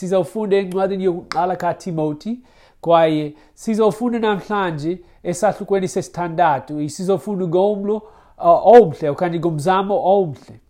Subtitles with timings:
[0.00, 2.38] sizofunda encwadini yokuqala kaTimothy
[2.80, 6.88] kwaye sizofunda namhlanje esahlukweni sesithandathu.
[6.88, 7.96] Sizofunda ngomlo
[8.38, 10.60] uh, omhle okanye ngomzamo omhle.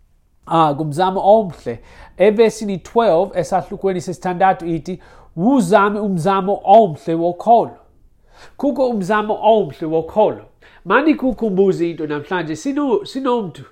[0.46, 1.80] Ah ngumzamo omhle.
[2.16, 5.00] Evesini 12 esahlukweni sesithandathu ithi
[5.36, 7.76] wuzame umzamo omhle wokholo.
[8.56, 10.44] Kukho umzamo omhle wokholo.
[10.84, 12.56] Mani kukhumbuza into namhlanje?
[12.56, 13.64] Sino sinomntu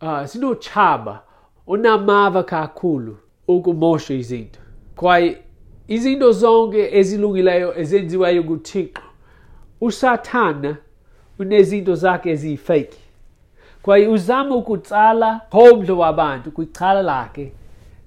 [0.00, 1.22] uh, sinochaba
[1.66, 3.16] onamava kakhulu
[3.48, 4.61] ukumosha izinto.
[5.02, 5.38] Kwaye
[5.88, 9.02] izinto zonke ezilungileyo ezenziwayo nguthixo
[9.80, 10.76] usathana
[11.38, 13.00] unezinto zakhe eziyifeki
[13.82, 17.52] kwaye uzama ukutsala homdlo wabantu kwicala lakhe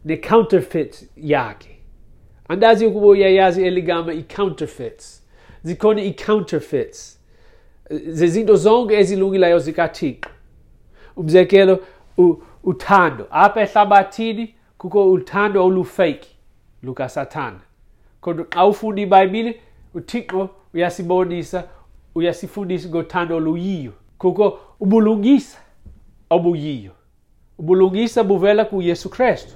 [0.06, 1.76] ne-counterfeit yakhe.
[2.48, 5.24] Andazi ukuba uyayazi eligama i-counterfeits.
[5.64, 7.20] Zikhona i-counterfeits
[8.08, 10.30] zezinto zonke ezilungileyo zikathixo.
[11.16, 11.80] Umzekelo
[12.64, 13.28] uthando.
[13.32, 16.35] Apha ehlabathini kukho uthando olufake
[16.86, 17.60] lukasathana
[18.22, 19.62] kodwa xa ufunda ibhayibhile
[19.94, 21.64] uthixo uyasibonisa
[22.16, 23.94] uyasifundisa ngothando oluyiyo.
[24.18, 25.58] Kukho ubulungisa
[26.30, 26.92] obuyiyo.
[27.58, 29.54] Ubulungisa buvela kuyesu kristu.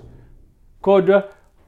[0.82, 1.24] Kodwa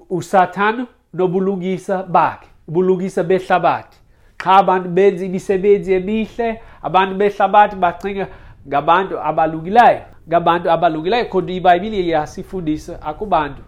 [0.10, 3.98] usathana nobulungisa bakhe ubulungisa behlabathi.
[4.38, 8.28] Xa abantu benza imisebenzi emihle abantu behlabathi bacinga
[8.68, 11.26] ngabantu abalungileyo ngabantu abalungileyo.
[11.26, 13.62] Kodwa ibhayibhile iyasifundisa akubantu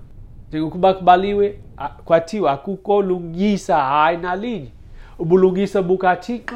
[0.54, 1.60] njengokuba kubaliwe
[2.06, 4.72] kwathiwa akukho lungisa hayi nalinye
[5.20, 6.56] ubulungisa bukathixo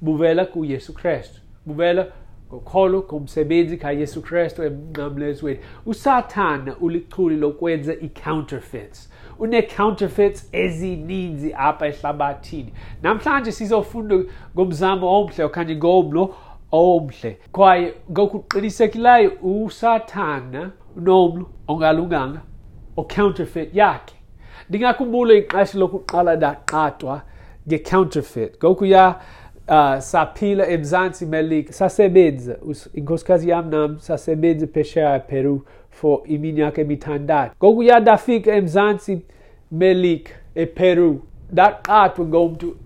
[0.00, 1.40] buvela kuyesu kristu.
[1.66, 2.06] Buvela
[2.48, 5.58] ngokholo ngomsebenzi kayesu kristu emnqamlezweni.
[5.86, 9.10] Usathana ulichuli lokwenza i-counterfeits.
[9.38, 12.72] Une-counterfeits ezininzi apha ehlabathini.
[13.02, 14.16] Namhlanje sizofunda
[14.54, 16.34] ngomzamo omhle okanye ngomlo
[16.72, 17.38] omhle.
[17.52, 22.40] Kwaye ngokuqinisekileyo usathana unomlo ongalunganga.
[22.98, 24.14] O-counterfeit yakhe.
[24.68, 27.22] Ndingakhumbula ixesha lokuqala ndaqathwa
[27.68, 28.56] nge-counterfeit.
[28.58, 29.14] Ngokuya
[29.68, 32.56] uh, saphila emzansi melika sasebenza.
[32.94, 37.54] Inkosikazi yam nam sasebenza phesheya peru for iminyaka emithandathu.
[37.56, 39.20] Ngokuya ndafika emzansi
[39.72, 41.22] melika eperu
[41.52, 42.76] ndaqathwa ngomntu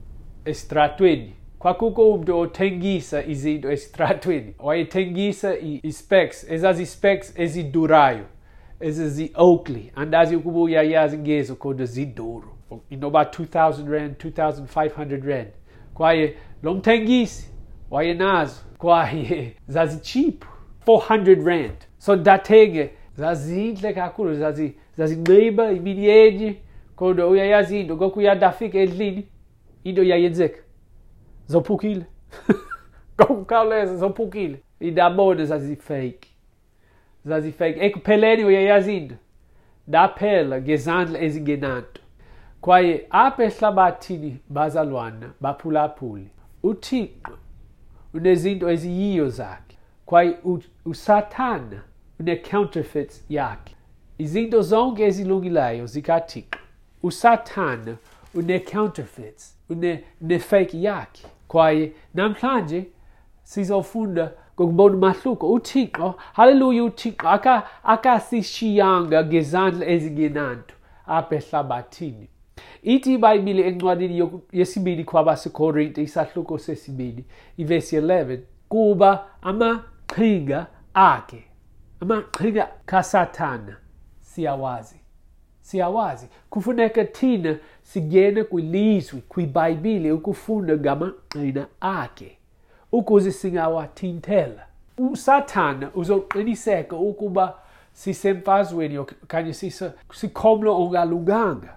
[0.45, 1.33] esitratweni.
[1.59, 8.25] Kwakukho umntu othengisa izinto esitratweni wayethengisa i-specs ezazi-specs ezidurayo
[8.83, 12.53] ezizi-oakley andazi ukuba uyayazi ngezo kodwa ziduru
[12.91, 15.49] inoba 2000 rand 2500 rand.
[15.95, 17.51] Kwaye lo mthengisi
[17.91, 20.45] wayenazo kwaye zazicheap
[20.87, 21.77] 400 rand.
[21.99, 24.35] So ndathenge zazinhle kakhulu
[24.97, 26.57] zazinxiba imini yenye
[26.97, 29.27] kodwa uyayazi into ngokuya ndafika endlini
[29.85, 30.59] into yayenzeka.
[31.47, 32.05] Zophukile.
[33.21, 34.57] Ngokukhawuleza zophukile.
[34.81, 36.32] Indabona zazifake
[37.25, 39.13] zazifake ekupheleni uyayazi
[39.89, 42.03] ndaphela ngezandla ezingenanto
[42.61, 46.27] kwaye apha ehlabathini bazalwana baphulaphule
[46.63, 47.39] uthixo
[48.15, 49.77] unezinto eziyiyo zakhe.
[50.07, 50.39] Kwaye
[50.85, 51.83] usathana
[52.21, 53.75] une-counterfeits yakhe.
[54.19, 56.59] Izinto zonke ezilungileyo zikathixo.
[57.03, 57.97] Usathana
[58.35, 61.27] une-counterfeits une-fake yakhe.
[61.49, 62.87] Kwaye namhlanje
[63.43, 67.29] sizofunda ngokubona umahluko uthixo haleluya uthixo
[67.85, 70.75] akasishiyanga ngezandla ezingenanto
[71.07, 72.29] apha ehlabathini
[72.83, 77.25] ithi ibhayibhile encwadini yesibili kwabasekorinte isahluko sesibili
[77.57, 81.45] ivesi 11 kuba amaqhinga akhe
[82.01, 83.77] amaqhinga kasathana
[84.21, 85.03] siyawazi
[85.63, 86.29] siyawazi.
[86.51, 92.39] Kufuneka thina singene kwilizwi kwibhayibhile ukufunda ngamaqhina akhe.
[92.93, 94.67] Ukuze singawathintela
[94.99, 97.55] usathana uzoqiniseka ukuba
[97.93, 99.53] sisemfazweni okanye
[100.13, 101.75] sikhomlo ongalunganga.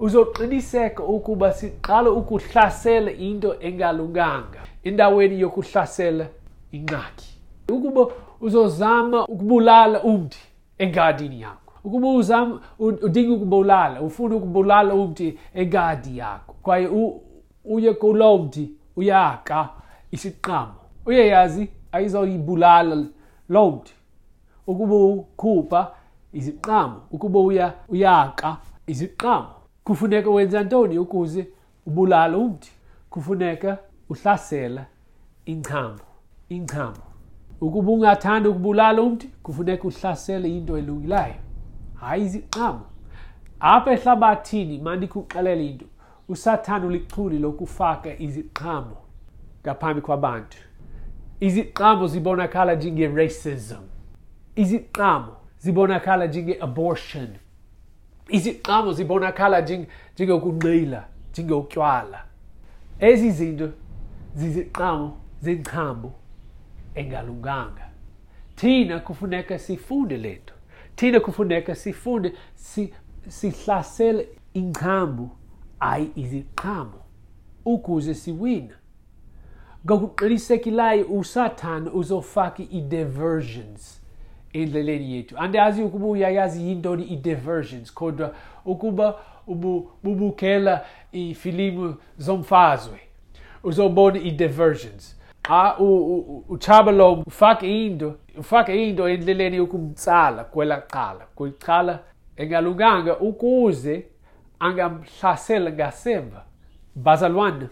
[0.00, 6.26] Uzoqiniseka ukuba siqala ukuhlasela into engalunganga endaweni yokuhlasela
[6.72, 7.38] ingxaki.
[7.68, 8.06] Ukuba
[8.40, 10.38] uzozama ukubulala umntu
[10.78, 11.72] engadini yakho.
[11.84, 16.54] Ukuba uzama udinga ukubulala ufuna ukubulala umntu engadi yakho.
[16.62, 16.88] Kwaye
[17.64, 19.68] uye kulo mntu uyaka.
[20.16, 20.74] Isiqamo
[21.06, 22.96] uyayazi ayizoyibulala
[23.48, 23.92] lo mntu
[24.66, 25.90] ukuba ukhupha
[26.32, 29.48] iziqamo ukuba uya uyaka iziqamo
[29.84, 31.48] kufuneka wenza ntoni ukuze
[31.86, 32.68] ubulale umntu
[33.10, 33.78] kufuneka
[34.10, 34.86] uhlasela
[35.46, 36.04] inchambo
[36.48, 37.00] inchambo.
[37.60, 41.34] Ukuba ungathanda ukubulala umntu kufuneka uhlasele into elungileyo.
[41.94, 42.80] Hayi iziqamo
[43.60, 45.86] apha ehlabathini mandikuxelele into
[46.28, 48.96] usathane ulichuli lokufaka iziqhamo.
[49.66, 50.58] Ngaphambi kwabantu.
[51.40, 53.82] Iziqamo zibonakala njenge-racism.
[54.56, 57.28] Iziqhamo zibonakala njenge-abortion.
[58.28, 59.60] Iziqamo zibonakala
[60.14, 62.24] njengokunqila njengotywala
[63.00, 63.72] ezi zinto
[64.34, 66.12] ziziqamo zenchambo
[66.94, 67.90] engalunganga.
[68.56, 70.54] Thina kufuneka sifunde le nto.
[70.96, 72.32] Thina kufuneka sifunde
[73.28, 75.30] sihlasele ingcambu
[75.78, 77.00] hayi iziqhamo
[77.64, 78.74] ukuze siwina
[79.86, 84.02] ngokuqinisekileyo usathane uzofaka i-diversions
[84.52, 85.38] endleleni yethu.
[85.38, 88.34] Andazi ukuba uyayazi yintoni i-diversions kodwa
[88.64, 89.14] ukuba
[89.46, 93.00] ububukela ifilimu zomfazwe
[93.64, 95.78] uzobona i-diversions xa
[96.48, 101.26] uchabalo ufake into ufake into endleleni yokumtsala kwela cala.
[101.34, 101.98] Kwicala
[102.36, 104.06] engalunganga ukuze
[104.58, 106.44] angamhlasela ngasemva.
[106.94, 107.68] Bazalwane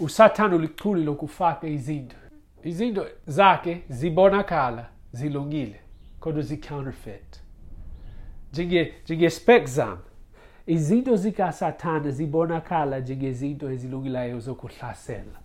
[0.00, 2.16] usathane ulichuli lokufaka izinto
[2.64, 5.80] izinto zakhe zibonakala zilungile
[6.20, 7.42] kodwa zi-counterfeit
[8.52, 9.98] njenge-spec zam.
[10.66, 15.38] Izinto zikasathane zibonakala njengezinto ezilungileyo zokuhlasela.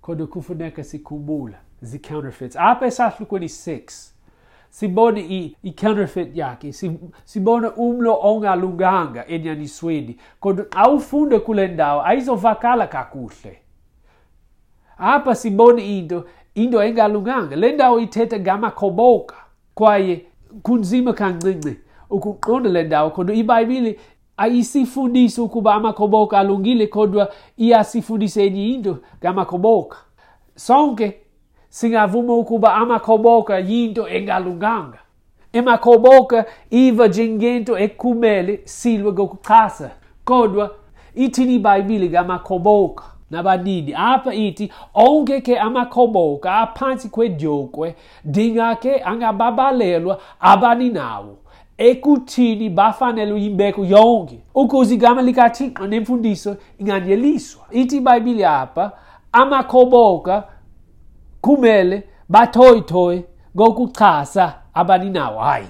[0.00, 4.12] Kodwa kufuneka sikhumbula zi-counterfeits apha esahlukweni 6
[4.70, 6.72] sibone i-counterfeit yakhe
[7.24, 13.58] sibone umlo ongalunganga enyanisweni kodwa xa ufunde kule ndawo ayizovakala kakuhle.
[14.98, 16.24] Apha sibone into
[16.54, 19.36] into engalunganga le ndawo ithetha ngamakhoboka
[19.74, 20.24] kwaye
[20.62, 21.76] kunzima kancinci
[22.10, 23.10] ukuqonda le ndawo.
[23.10, 23.98] Kodwa ibhayibhile
[24.36, 29.96] ayisifundisi ukuba amakhoboka alungile kodwa iyasifundisa enye into ngamakhoboka
[30.54, 31.20] sonke
[31.68, 34.98] singavuma ukuba amakhoboka yinto engalunganga.
[35.52, 39.90] Emakhoboka iva njengento ekumele silwe ngokuchasa
[40.24, 40.74] kodwa
[41.14, 47.94] ithini ibhayibhile ngamakhoboka nabanini apha ithi onke ke amakhoboka aphansi kwedyokhwe
[48.24, 51.36] dingake angababalelwa abaninawo
[51.78, 54.38] ekuthini bafanele uyimbeko yonke?
[54.54, 58.92] Ukuze igama likathixo nemfundiso inganyeliswa ithi ibhayibhile apha
[59.32, 60.44] amakhoboka
[61.48, 63.24] kumele bathoyithoye
[63.56, 65.66] ngokuchasa abaninawo hayi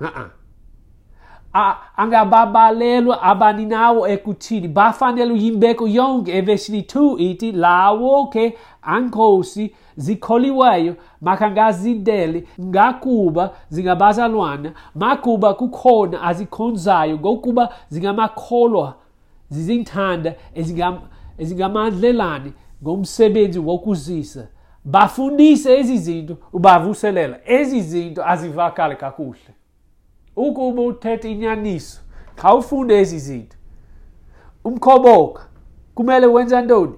[0.00, 1.74] uh-uh.
[1.96, 13.50] angababalelwa abaninawo ekuthini bafanele uyimbeko yonke evesini 2 ithi lawo ke ankosi zikholiweyo makangazidele ngakuba
[13.68, 18.94] zingabazalwana makuba kukhona azikhonzayo ngokuba zingamakholwa
[19.48, 20.34] zizinthanda
[21.38, 24.48] ezingamandlelane ngomsebenzi wokuzisa
[24.84, 27.40] bafundise ezi zinto ubavuselela.
[27.44, 29.54] Ezi zinto azivakali kakuhle.
[30.36, 32.00] Ukuba uthetha inyaniso
[32.36, 33.56] xa ufunde ezi zinto.
[34.64, 35.46] Umkhoboka
[35.94, 36.94] kumele wenza ntoni?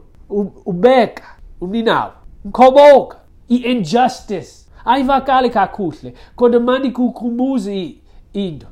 [0.67, 1.25] Ubeka
[1.61, 2.12] umninawo.
[2.44, 3.17] Umkhoboka
[3.49, 7.94] i-injustice ayivakali kakuhle kodwa mandi kukhumbuze
[8.32, 8.67] into.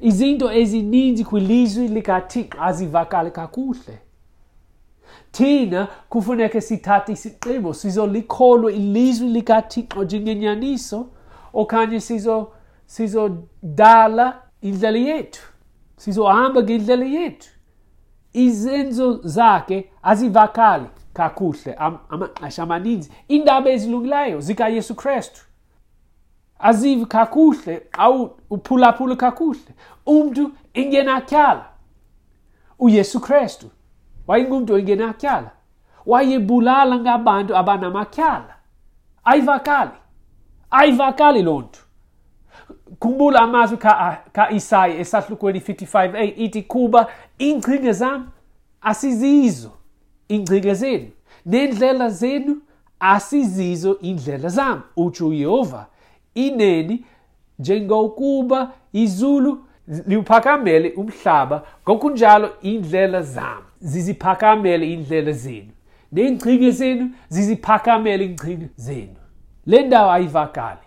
[0.00, 3.98] Izinto ezininzi kwilizwi likathixo azivakali kakuhle.
[5.32, 11.06] Thina kufuneka sithathe isigqibo sizolikholwa ilizwi likathixo njengenyaniso
[11.52, 12.00] okanye
[12.86, 15.50] sizodala indlela yethu
[16.00, 17.48] sizohamba ngendlela yethu.
[18.32, 23.10] Izenzo zakhe azivakali kakuhle amaxesha amaninzi.
[23.30, 25.42] Iindaba ezilungileyo zikayesu krestu
[26.58, 28.08] azivi kakuhle xa
[28.50, 29.74] uphulaphula kakuhle.
[30.06, 31.66] Umntu ingenatyala
[32.78, 33.70] uyesu krestu
[34.30, 35.50] wayengumntu engenatyala
[36.06, 38.54] wayebulala ngabantu abanamatyala
[39.24, 39.90] ayivakali.
[40.70, 41.80] Ayivakali loo nto.
[42.98, 43.76] Khumbula amazwi
[44.32, 47.06] ka-isaya ka esahlukweni 55 a ithi kuba
[47.40, 48.28] iingcinga zam
[48.80, 49.72] asizizo
[50.30, 51.10] iingcinga zenu.
[51.46, 52.62] Neendlela zenu
[53.00, 55.86] asizizo iindlela zam utsho uyehova.
[56.34, 57.04] Ineni
[57.58, 59.64] njengokuba izulu
[60.06, 65.70] liwuphakamele umhlaba ngokunjalo iindlela zam ziziphakamele iindlela zenu.
[66.12, 69.16] Neengcinga zenu ziziphakamele iingcinga zenu.
[69.66, 70.86] Le ndawo ayivakali.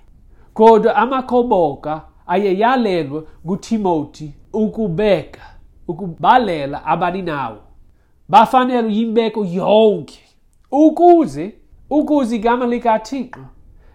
[0.54, 5.42] Kodwa amakhoboka ayeyalelwe ngutimoti ukubeka
[5.88, 7.58] ukubalela abaninawo
[8.30, 10.20] bafanele uyimbeko yonke
[10.72, 11.54] ukuze
[11.90, 13.40] ukuze igama likathixo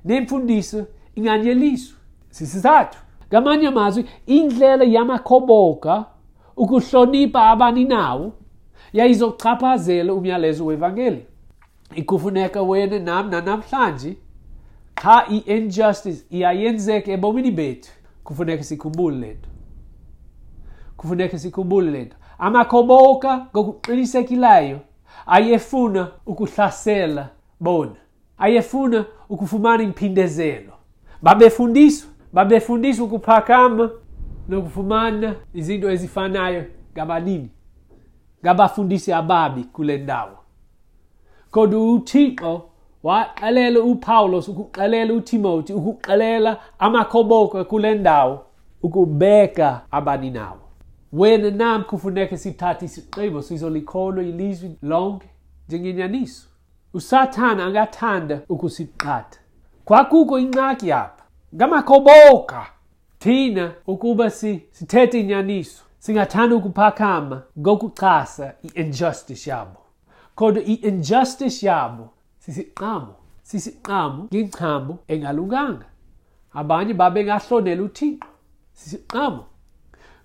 [0.05, 1.99] nemfundiso inganyeliswa.
[2.31, 2.99] Sisizathu.
[3.29, 6.05] Ngamanye amazwi indlela yamakhoboka
[6.57, 8.33] ukuhlonipha abaninawo
[8.93, 11.27] yayizochaphazela umyalezo wevangeli
[11.95, 14.17] ikufuneka wena nam nanamhlanje
[15.03, 17.91] xa i-injustice iyayenzeka ebomini bethu.
[18.25, 19.49] Kufuneka sikhumbule lento
[20.97, 24.81] kufuneka sikhumbule lento amakhoboka ngokuqinisekileyo
[25.27, 27.29] ayefuna ukuhlasela
[27.61, 27.97] bona.
[28.39, 30.73] Ayefuna ukufumana imphindezelo
[31.23, 33.91] babefundiswa babefundiswa ukuphakama
[34.49, 37.51] nokufumana izinto ezifanayo ngabanini
[38.45, 40.39] ngabafundisi ababi kule ndawo.
[41.51, 42.63] Kodwa uthixo
[43.03, 48.45] waxelela upawulos ukuxelela utimoti ukuxelela amakhoboka kule ndawo
[48.83, 50.69] ukubeka abaninawo
[51.13, 55.29] wena nam kufuneka sithathe isigqibo sizolikholwa ilizwi lonke
[55.69, 56.49] njengenyaniso.
[56.95, 59.41] Usathane angathanda ukusiqhatha
[59.85, 61.25] kwakukho ingxaki yapha.
[61.55, 62.67] Ngamakhoboka
[63.19, 65.85] thina ukuba sithethe inyaniso.
[65.99, 69.81] Singathanda ukuphakama ngokuchasa i-injustice yabo.
[70.35, 75.87] Kodwa i-injustice yabo sisiqamo sisiqamo ngengcambo engalunganga.
[76.55, 78.27] Abanye babengahlonela uthixo
[78.73, 79.45] sisiqamo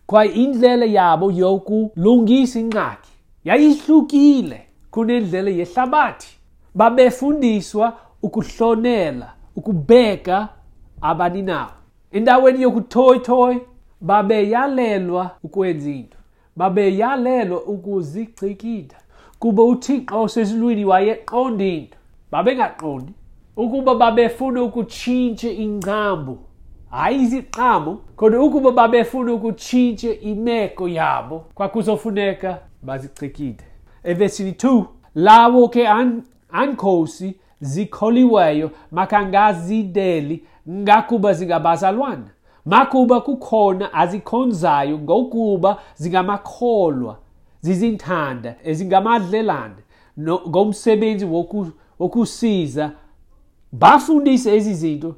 [0.06, 3.12] kwaye indlela yabo yokulungisa ingxaki
[3.44, 6.38] yayihlukile kunendlela yehlabathi.
[6.75, 10.50] Babefundiswa ukuhlonela ukubeka
[11.01, 11.72] abaninawo
[12.12, 13.60] endaweni yokuthoyithoyi
[14.04, 16.18] babeyalelwa ukwenza into
[16.56, 18.96] babeyalelwa ukuzigcikida
[19.40, 21.98] kuba uthixo osezulwini wayeqonda into
[22.32, 23.14] babengaqondi
[23.58, 26.38] ukuba babefuna ukutshintsha ingcambu
[26.90, 33.64] hayi iziqamo kodwa ukuba babefuna ukutshintsha imeko yabo kwakuzofuneka bazicikide
[34.04, 34.84] evesini 2
[35.16, 42.30] lawo ke an, ankosi zikholiweyo makangazideli ngakuba zingabazalwana.
[42.65, 47.17] Makuba kukhona azikhonzayo ngokuba zingamakholwa
[47.62, 49.82] zizinthanda ezingamadlelane
[50.20, 51.25] ngomsebenzi
[52.00, 52.91] wokusiza.
[53.72, 55.15] Bafundise ezi zinto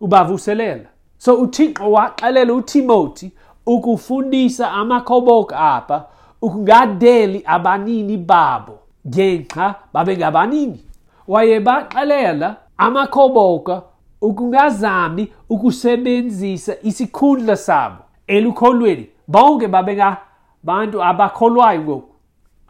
[0.00, 0.88] ubavuselela.
[1.18, 3.32] So uthixo waxelela utimoti
[3.66, 6.04] ukufundisa amakhoboka apha
[6.42, 8.78] ukungadeli abanini babo
[9.08, 10.80] ngenxa babengabanini.
[11.28, 13.82] Wayebaxelela amakhoboka
[14.20, 19.06] ukungazami ukusebenzisa isikhundla sabo elukholweni.
[19.28, 22.14] Bonke babengabantu abakholwayo ngoku.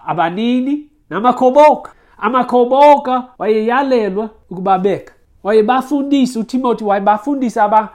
[0.07, 1.93] Abanini namakhoboka.
[2.19, 5.15] Amakhoboka wayeyalelwa ukubabeka.
[5.43, 7.89] Wayebafundisa utimoti wayebafundisa aba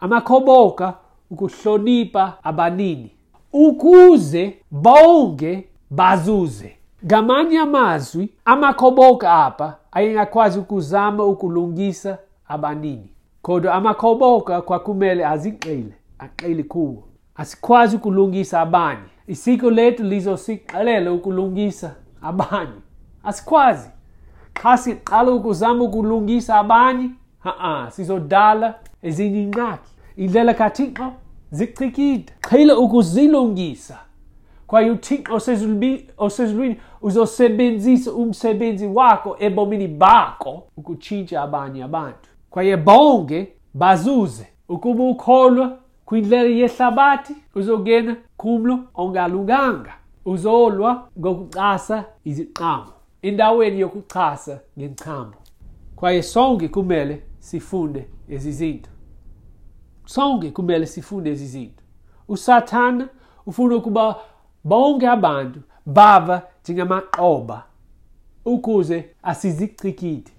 [0.00, 0.94] amakhoboka
[1.30, 3.10] ukuhlonipha abanini.
[3.52, 6.76] Ukuze bonke bazuze.
[7.04, 13.10] Ngamanye amazwi amakhoboka apha ayengakwazi ukuzama ukulungisa abanini.
[13.42, 17.02] Kodwa amakhoboka kwakumele azixele aqeli kuwo.
[17.36, 19.08] Asikwazi ukulungisa abanye.
[19.26, 22.80] Isiko lethu lizosixelela ukulungisa abanye.
[23.24, 23.88] Asikwazi.
[24.62, 31.12] Xa siqala ukuzama ukulungisa abanye ha-a sizodala ezinye ingxaki indlela kathixo
[31.50, 33.98] zichikide qhile ukuzilungisa.
[34.66, 35.34] Kwaye uthixo
[36.18, 42.28] osezulwini uzosebenzisa umsebenzi wakho ebomini bakho ukutshintsha abanye abantu.
[42.52, 44.46] Kwaye bonke bazuze.
[44.68, 49.92] Ukuba ukholwa kwindlela yehlabathi uzongena kumlo ongalunganga.
[50.24, 52.92] Uzolwa ngokucasa iziqamo
[53.22, 55.34] endaweni yokuchasa ngenchamo
[55.96, 58.90] kwaye sonke kumele sifunde ezi zinto.
[60.04, 61.82] Sonke kumele sifunde ezi zinto.
[62.28, 63.08] Usathana
[63.46, 64.16] ufuna ukuba
[64.64, 67.64] bonke abantu bava njengamaqoba
[68.44, 70.30] ukuze asizicikide.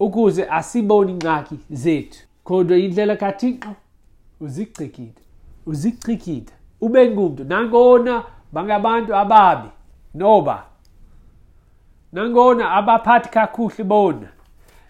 [0.00, 2.18] Ukuze asibone ingxaki zethu.
[2.44, 3.68] Kodwa indlela kathixo
[4.40, 5.22] uzicikide
[5.66, 7.44] uzicikide ube ngumntu.
[7.44, 9.68] Nangona bangabantu ababi
[10.14, 10.64] noba
[12.12, 14.28] nangona abaphathi kakuhle bona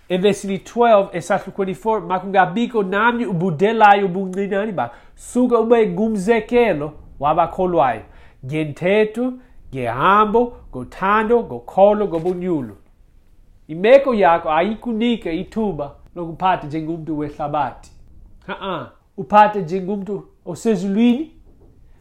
[0.08, 4.94] evesini 12 esahlu 24 makungabikho namnye ubudelayo ubuncinane bakho.
[5.14, 8.02] Suka ube ngumzekelo wabakholwayo.
[8.46, 9.32] Ngentetho
[9.74, 12.76] ngehambo ngothando ngokholo ngobunyulo.
[13.68, 17.90] Imeko yakho ayikunike ithuba lokuphatha njengomntu wehlabathi.
[18.46, 21.30] Ha uphathe njengomntu osezulwini?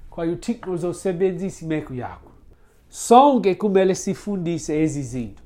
[0.10, 2.32] Kwaye uthixo uzosebenzisa imeko yakho.
[2.90, 5.44] Sonke kumele sifundise ezi zinto.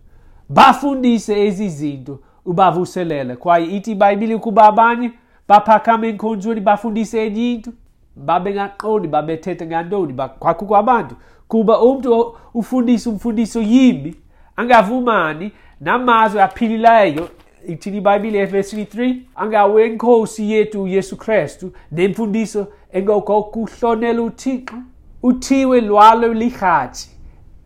[0.49, 5.11] Bafundise ezi zinto ubavuselela kwaye ithi ibhayibhile ukuba abanye
[5.47, 7.71] baphakama enkonzweni bafundise enye into.
[8.15, 11.15] Babengaqondi babethetha ngantoni kwakukho abantu.
[11.47, 14.15] Kuba umntu ufundisa umfundiso yimbi
[14.55, 15.51] angavumani
[15.81, 17.29] namazwi aphilileyo
[17.67, 24.75] ithini ibhayibhile efesini 3 angawenkosi yethu uyesu kristu nemfundiso engokokuhlonela uthixo
[25.23, 27.09] uthiwe lwalo lihatshi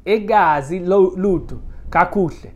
[0.05, 0.79] egazi
[1.15, 1.57] lutho
[1.89, 2.51] kakuhle.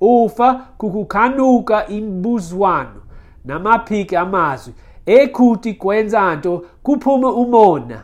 [0.00, 3.02] Ufa kukukhanuka imbuzwano
[3.44, 4.74] namaphiki amazwi
[5.06, 8.02] ekhuthi kwenza nto kuphume umona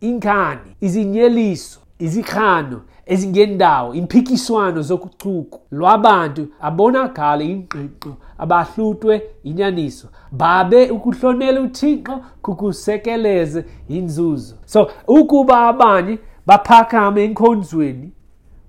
[0.00, 13.64] inkani izinyeliso izikhano ezingendawo impikiswano zokucuku lwabantu abonakala ingqiqo abahlutwe inyaniso babe ukuhlonela uthixo kukusekeleze
[13.88, 14.54] inzuzo.
[14.64, 18.12] So ukuba abanye baphakame enkonzweni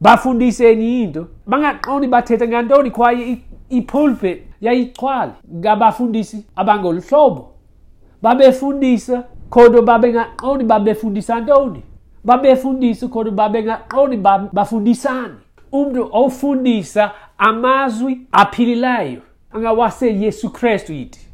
[0.02, 3.38] bafundise enye into bangaqondi bathetha ngantoni kwaye
[3.70, 5.34] ipulpit yayichwala.
[5.56, 7.50] Ngabafundisi abangolu hlobo
[8.22, 11.84] babefundisa kodwa babengaqondi babefundisa ntoni?
[12.24, 14.18] Babefundisa kodwa babengaqondi
[14.54, 15.36] bafundisani
[15.72, 21.28] umuntu ofundisa amazwi aphilileyo angawase Yesu Kristu yithi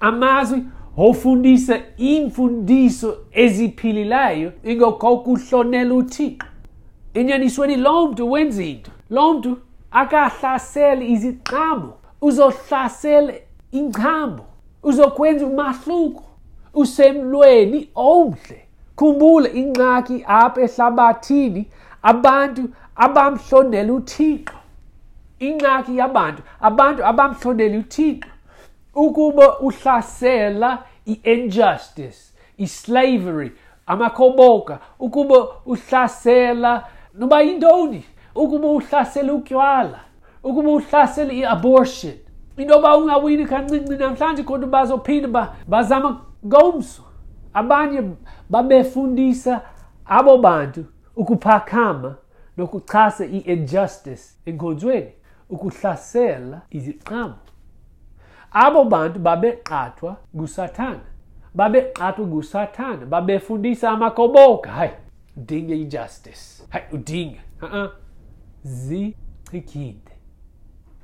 [0.00, 0.62] amazwi
[0.96, 6.46] ofundisa imfundiso eziphilileyo ingokokuhlonela uthixo.
[7.14, 9.58] Enyanisweni lo muntu wenza into lo muntu
[9.90, 13.32] akahlaseli iziqhamo uzohlasela
[13.72, 14.44] ingcambo
[14.82, 16.24] uzokwenza umahluko
[16.74, 18.65] usemlweni omhle.
[18.96, 21.66] Khumbula ingxaki apha ehlabathini
[22.02, 22.62] abantu
[22.96, 24.56] abamhlonela uthixo.
[25.40, 28.30] Ingxaki yabantu abantu abamhlonela uthixo.
[28.94, 33.52] Ukuba uhlasela i-injustice i-slavery
[33.86, 36.84] amakhoboka ukuba uhlasela
[37.14, 38.04] noba yintoni?
[38.34, 40.00] Ukuba uhlasela utywala
[40.42, 42.14] ukuba uhlasela i-abortion.
[42.56, 47.02] Intoba ungawini kancinci namhlanje kodwa bazophinda bazama ngomso.
[47.56, 48.00] Abanye
[48.50, 49.62] babefundisa
[50.04, 50.84] abo bantu
[51.16, 52.16] ukuphakama
[52.56, 55.12] nokuchasa i-injustice enkonzweni
[55.50, 57.38] ukuhlasela iziqhamo.
[58.50, 61.06] Abo bantu babeqathwa ngusathana
[61.54, 64.70] babeqathwa ngusathana babefundisa amakoboka.
[64.70, 64.92] Hayi
[65.36, 66.62] udinge injustice.
[66.70, 67.40] Hayi udinge.
[67.62, 67.90] Uh-uh.
[68.62, 70.12] zichikide.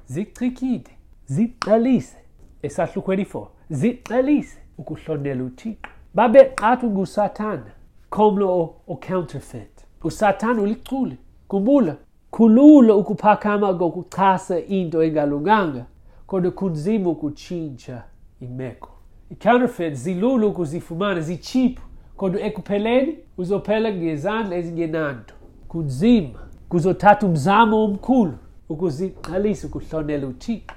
[0.07, 0.91] Zichikide.
[1.27, 2.19] Ziqalise
[2.63, 5.92] esahluko 24 ziqalise ukuhlonela uthixo.
[6.15, 7.73] Babeqathwa ngusathana
[8.11, 11.17] khomlo o-counterfeit usathana ulichule
[11.49, 11.97] kumbula
[12.31, 15.85] khululo ukuphakama kokuchasa into engalunganga
[16.27, 18.03] kodwa kunzima ukutshintsha
[18.41, 18.89] imeko.
[19.31, 21.83] I-counterfeit zilula ukuzifumana zichiphu
[22.17, 25.35] kodwa ekupheleni uzophela ngezandla ezingenanto.
[25.69, 26.39] Kunzima
[26.69, 28.35] kuzothatha umzamo omkhulu
[28.69, 30.75] ukuziqalisa ukuhlonela uthixo.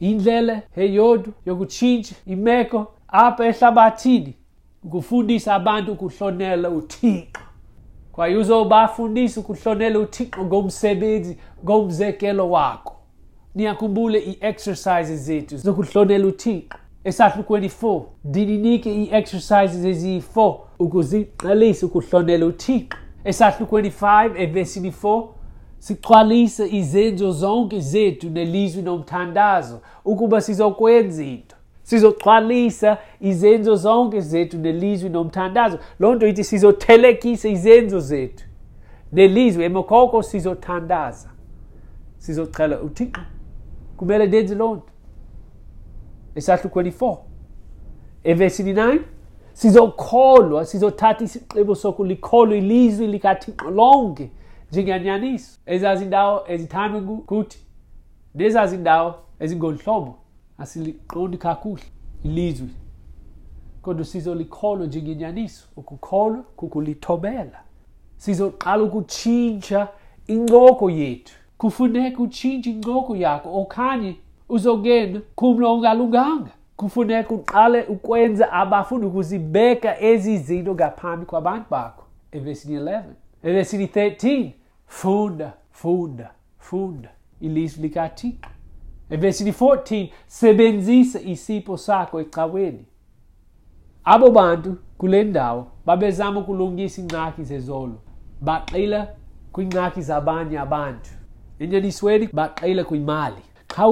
[0.00, 4.34] Indlela eyodwa yokutshintsha imeko apha ehlabathini.
[4.88, 7.40] Ukufundisa abantu ukuhlonela uthixo.
[8.12, 12.94] Kwaye uzobafundisa ukuhlonela uthixo ngomsebenzi ngomzekelo wakho.
[13.54, 16.78] Niyakhumbule ii-exercises zethu zokuhlonela uthixo.
[17.04, 22.98] Esahlukweni 4 ndininike ii-exercises eziyi-4 ukuziqalisa ukuhlonela uthixo.
[23.24, 25.28] Esahlukweni 5 evesini 4
[25.78, 31.57] sixhwalise izenzo zonke zethu nelizwi nomthandazo ukuba sizokwenza into.
[31.88, 35.78] Sizoxhwalisa izenzo zonke zethu nelizwi nomthandazo.
[36.00, 38.44] Loo nto ithi sizothelekisa izenzo zethu
[39.12, 39.64] nelizwi.
[39.64, 41.30] Emokoko sizothandaza.
[42.18, 43.20] Sizochela uthixo
[43.96, 44.92] kumele ndenze loo nto.
[46.34, 47.16] Esahlukweni 4
[48.24, 49.00] evesini 9
[49.52, 54.30] sizokholwa sizothatha isigqibo sokulikholwa ilizwi likathixo lonke
[54.72, 57.58] njenganyaniso ezazindawo ezithandwe kuthi
[58.34, 60.18] nezazindawo ezingoluhlobo
[60.58, 61.84] asiliqondi kakuhle
[62.24, 62.68] ilizwi
[63.82, 67.62] kodwa sizolikholwa njengenyaniso ukukholwa kukulithobela.
[68.16, 69.88] Sizoqala ukutshintsha
[70.26, 71.34] incoko yethu.
[71.58, 74.16] Kufuneka utshintshe incoko yakho okanye
[74.48, 82.04] uzongena kumlo ongalunganga kufuneka uqale ukwenza abafuna ukuzibeka ezi zinto ngaphambi kwabantu bakho.
[82.32, 83.02] Evesini 11
[83.42, 84.50] evesini 13
[84.86, 87.10] funda funda funda.
[87.40, 88.57] Ilizwi likathixo.
[89.10, 92.84] Evesini 14 sebenzisa isipho sakho ecaweni
[94.04, 97.98] abo bantu kule ndawo babezama ukulungisa ingxaki zezolo
[98.40, 99.08] baqila
[99.52, 101.10] kwiingxaki zabanye abantu.
[101.58, 103.42] Enyanisweni baqila kwimali.
[103.74, 103.88] Xa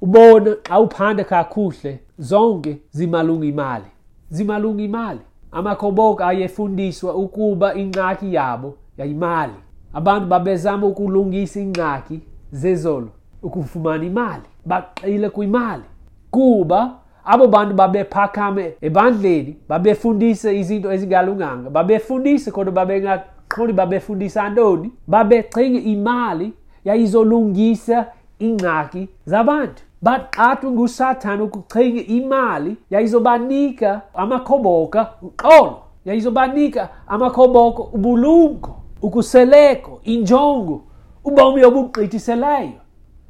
[0.00, 3.90] ubona xa uphanda kakuhle zonke zimalunga imali.
[4.30, 5.20] Zimalunga imali.
[5.52, 9.52] Amakhoboka ayefundiswa ukuba ingxaki yabo yayimali.
[9.92, 12.20] Abantu babezama ukulungisa ingxaki
[12.52, 13.08] zezolo.
[13.42, 15.82] Ukufumana imali baqile kwimali.
[16.30, 24.92] Kuba abo bantu babephakame ebandleni babefundisa izinto ezingalunganga babefundisa kodwa babengaqondi babefundisa ntoni?
[25.06, 26.52] Babecinga imali
[26.84, 28.06] yayizolungisa
[28.38, 29.82] ingxaki zabantu.
[30.02, 40.82] Baqathwe ngusathane ukucinga imali yayizobanika amakhoboka uxolo yayizobanika amakhoboka ubulumko ukuseleko injongo
[41.24, 42.78] ubomi obugqithiseleyo.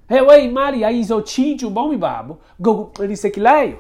[0.09, 3.77] Hewe imali yayizotshintsha ubomi babo ngokuqinisekileyo.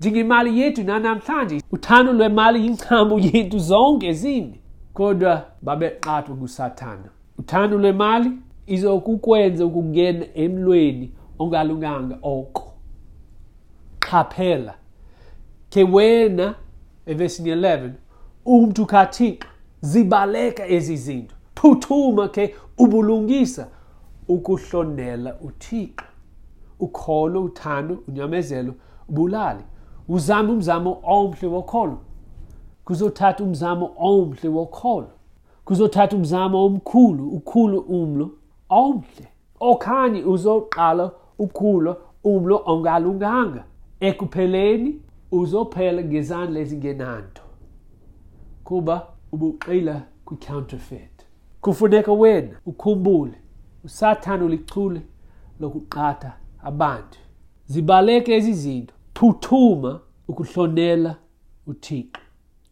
[0.00, 4.60] Njengemali yethu nanamhlanje uthando lwemali yincamo yethu zonke zimbi.
[4.94, 8.30] Kodwa babeqathwa kusathana uthando lwemali
[8.66, 12.72] izokukwenza ukungena emlweni ongalunganga oko.
[13.98, 14.74] Qaphela
[15.70, 16.54] ke wena
[17.06, 17.90] evesini 11
[18.44, 19.48] umuntu kathixo
[19.80, 21.34] zibaleka ezi zinto.
[21.54, 23.68] Phuthuma ke ubulungisa
[24.28, 26.04] ukuhlondela uthixo
[26.80, 28.74] ukholo uthando unyamezelo
[29.08, 29.64] ubulali.
[30.08, 31.98] Uzame umzamo omhle wokholo.
[32.84, 35.10] Kuzothatha umzamo omhle wokholo.
[35.64, 38.30] Kuzothatha umzamo omkhulu ukhulu umlo
[38.68, 39.28] omhle.
[39.60, 43.64] Okanye uzoqala ukhula umlo ongalunganga.
[44.00, 45.00] Ekupheleni
[45.32, 47.42] uzophela ngezandla ezingenanto.
[48.64, 51.26] Kuba ubuqila kwi-counterfeit
[51.60, 53.41] kufuneka wena ukhumbule
[53.84, 55.02] usathane ulichule
[55.60, 57.18] lokuqatha abantu.
[57.66, 58.94] Zibaleke ezi zinto.
[59.14, 61.16] Phuthuma ukuhlonela
[61.66, 62.21] uthixo.